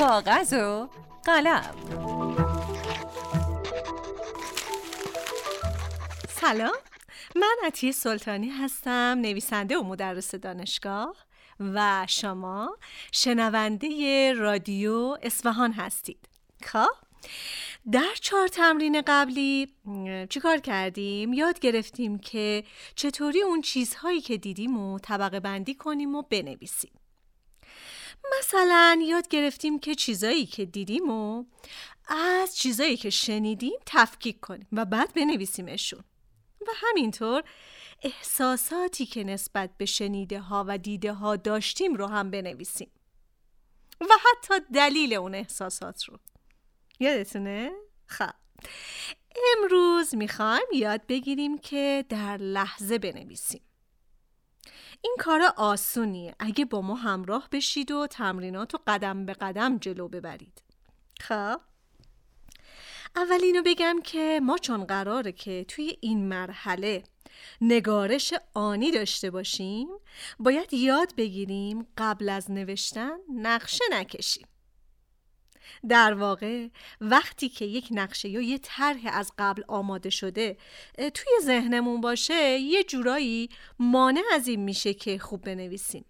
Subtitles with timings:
[0.00, 0.88] کاغذ و
[1.24, 1.74] قلم.
[6.28, 6.76] سلام.
[7.36, 11.16] من عطیه سلطانی هستم نویسنده و مدرس دانشگاه
[11.60, 12.78] و شما
[13.12, 16.28] شنونده رادیو اصفهان هستید.
[16.62, 16.92] خب
[17.92, 19.74] در چهار تمرین قبلی
[20.30, 22.64] چیکار کردیم؟ یاد گرفتیم که
[22.94, 26.99] چطوری اون چیزهایی که دیدیم و طبقه بندی کنیم و بنویسیم.
[28.38, 31.44] مثلا یاد گرفتیم که چیزایی که دیدیم و
[32.08, 36.04] از چیزایی که شنیدیم تفکیک کنیم و بعد بنویسیمشون.
[36.60, 37.42] و همینطور
[38.02, 42.90] احساساتی که نسبت به شنیده ها و دیده ها داشتیم رو هم بنویسیم.
[44.00, 46.18] و حتی دلیل اون احساسات رو.
[47.00, 47.72] یادتونه؟
[48.06, 48.30] خب.
[49.56, 53.62] امروز می‌خوایم یاد بگیریم که در لحظه بنویسیم.
[55.02, 56.34] این کار آسونیه.
[56.38, 60.62] اگه با ما همراه بشید و تمرینات رو قدم به قدم جلو ببرید.
[61.20, 61.60] خب؟
[63.16, 67.02] اول اینو بگم که ما چون قراره که توی این مرحله
[67.60, 69.88] نگارش آنی داشته باشیم
[70.38, 74.46] باید یاد بگیریم قبل از نوشتن نقشه نکشیم.
[75.88, 76.68] در واقع
[77.00, 80.56] وقتی که یک نقشه یا یه طرح از قبل آماده شده
[80.98, 86.04] توی ذهنمون باشه یه جورایی مانع از این میشه که خوب بنویسیم.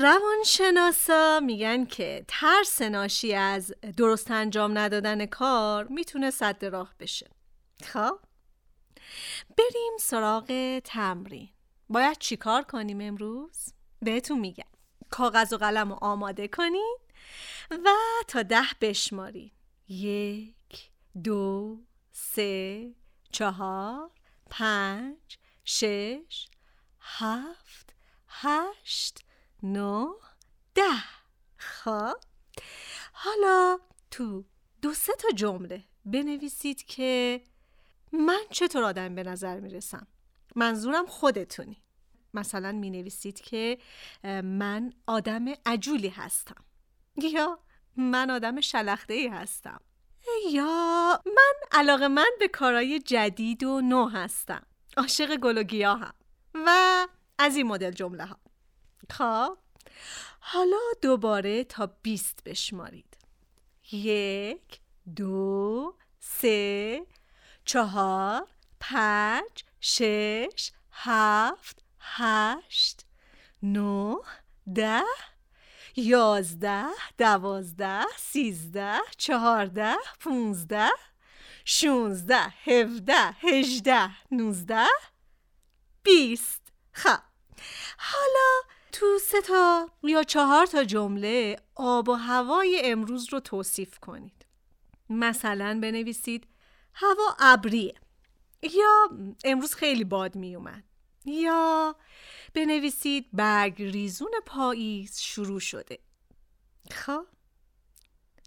[0.00, 7.30] روانشناسا میگن که ترس ناشی از درست انجام ندادن کار می‌تونه صد راه بشه.
[7.84, 8.18] خب؟
[9.58, 11.48] بریم سراغ تمرین.
[11.88, 14.64] باید چیکار کنیم امروز؟ بهتون میگم.
[15.10, 16.98] کاغذ و قلم رو آماده کنین
[18.30, 19.50] تا ده بشمارین
[19.88, 20.90] یک
[21.24, 21.78] دو
[22.12, 22.94] سه
[23.32, 24.10] چهار
[24.50, 26.48] پنج شش
[27.00, 27.94] هفت
[28.28, 29.18] هشت
[29.62, 30.08] نه
[30.74, 31.02] ده.
[31.56, 32.16] خب.
[33.12, 33.78] حالا
[34.10, 34.44] تو
[34.82, 37.40] دو سه تا جمله بنویسید که
[38.12, 40.06] من چطور آدم به نظر می‌رسم؟
[40.56, 41.82] منظورم خودتونی.
[42.34, 43.78] مثلا می نویسید که
[44.44, 46.64] من آدم عجولی هستم.
[47.16, 47.58] یا
[48.00, 49.80] من آدم شلخته ای هستم.
[50.50, 54.66] یا من علاقه من به کارهای جدید و نو هستم.
[54.96, 56.14] عاشق گل و گیاهم.
[56.54, 57.06] و
[57.38, 58.38] از این مدل جمله ها
[59.10, 59.58] خب
[60.40, 63.16] حالا دوباره تا بیست بشمارید.
[63.92, 64.80] یک
[65.16, 67.06] دو سه
[67.64, 68.46] چهار
[68.80, 73.06] پنج شش هفت هشت
[73.62, 74.16] نه
[74.74, 75.02] ده.
[76.00, 76.86] یازده
[77.18, 80.90] دوازده سیزده چهارده پونزده
[81.64, 84.86] شونزده هفده هجده نوزده
[86.02, 86.72] بیست.
[86.92, 87.18] خب
[87.98, 94.46] حالا تو سه تا یا چهار تا جمله آب و هوای امروز رو توصیف کنید.
[95.10, 96.46] مثلا بنویسید
[96.94, 97.94] هوا ابریه.
[98.62, 99.08] یا
[99.44, 100.84] امروز خیلی باد می اومد
[101.24, 101.96] یا
[102.54, 105.98] بنویسید برگ ریزون پاییز شروع شده.
[106.90, 107.26] خب.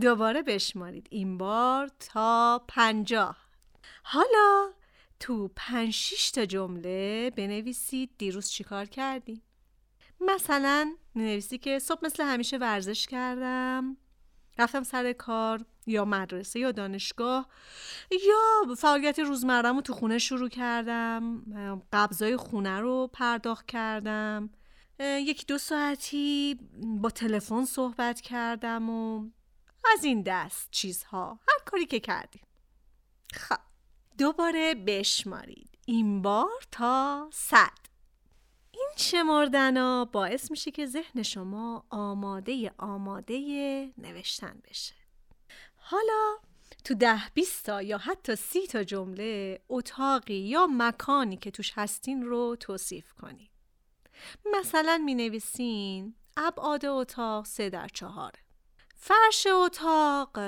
[0.00, 1.06] دوباره بشمارید.
[1.10, 3.36] این بار تا پنجاه.
[4.02, 4.72] حالا
[5.20, 9.42] تو پنج شیش تا جمله بنویسید دیروز چیکار کردی؟
[10.20, 13.96] مثلا نویسی که صبح مثل همیشه ورزش کردم
[14.58, 17.48] رفتم سر کار یا مدرسه یا دانشگاه
[18.10, 21.42] یا فعالیت روزمرم تو خونه شروع کردم
[21.92, 24.50] قبضای خونه رو پرداخت کردم.
[25.00, 26.58] یکی دو ساعتی
[27.00, 29.30] با تلفن صحبت کردم و
[29.94, 32.42] از این دست چیزها هر کاری که کردیم.
[33.32, 33.56] خب
[34.18, 35.78] دوباره بشمارید.
[35.86, 37.88] این بار تا صد.
[38.70, 43.38] این شمردن باعث میشه که ذهن شما آماده آماده
[43.98, 44.94] نوشتن بشه.
[45.90, 46.36] حالا
[46.84, 52.22] تو ده بیست تا یا حتی سی تا جمله اتاقی یا مکانی که توش هستین
[52.22, 53.50] رو توصیف کنید
[54.58, 58.38] مثلا می نویسین ابعاد اتاق سه در چهاره
[58.96, 60.38] فرش اتاق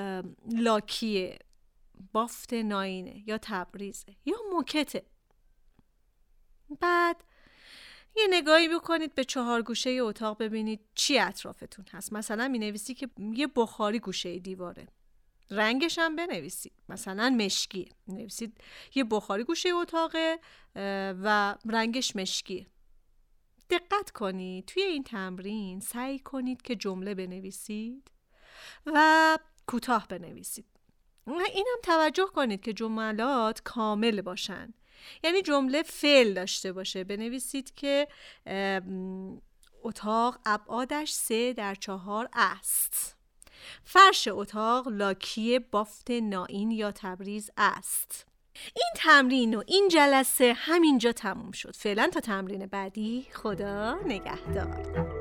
[0.51, 1.39] لاکیه
[2.13, 5.05] بافت ناینه یا تبریزه یا موکته.
[6.79, 7.23] بعد
[8.15, 12.13] یه نگاهی بکنید به چهار گوشه اتاق ببینید چی اطرافتون هست.
[12.13, 14.87] مثلا می نویسی که یه بخاری گوشه دیواره.
[15.51, 16.73] رنگش هم بنویسید.
[16.89, 17.89] مثلا مشکی.
[18.07, 18.57] نویسید
[18.95, 20.39] یه بخاری گوشه اتاقه
[21.23, 22.67] و رنگش مشکی.
[23.69, 24.65] دقت کنید.
[24.65, 28.11] توی این تمرین سعی کنید که جمله بنویسید
[28.85, 29.37] و
[29.67, 30.65] کوتاه بنویسید.
[31.27, 34.73] اینم توجه کنید که جملات کامل باشن.
[35.23, 37.03] یعنی جمله فعل داشته باشه.
[37.03, 38.07] بنویسید که
[39.83, 43.17] اتاق ابعادش سه در چهار است.
[43.83, 48.25] فرش اتاق لاکی بافت نائین یا تبریز است.
[48.75, 51.75] این تمرین و این جلسه همینجا تموم شد.
[51.75, 55.20] فعلا تا تمرین بعدی خدا نگهدار.